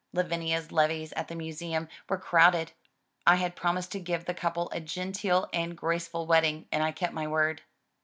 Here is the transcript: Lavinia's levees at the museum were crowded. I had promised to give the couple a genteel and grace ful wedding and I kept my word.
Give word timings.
Lavinia's 0.13 0.71
levees 0.71 1.13
at 1.13 1.27
the 1.27 1.35
museum 1.35 1.87
were 2.09 2.17
crowded. 2.17 2.71
I 3.27 3.35
had 3.35 3.55
promised 3.55 3.91
to 3.91 3.99
give 3.99 4.25
the 4.25 4.33
couple 4.33 4.67
a 4.71 4.79
genteel 4.81 5.47
and 5.53 5.77
grace 5.77 6.07
ful 6.07 6.25
wedding 6.25 6.65
and 6.71 6.81
I 6.83 6.91
kept 6.91 7.13
my 7.13 7.27
word. 7.27 7.61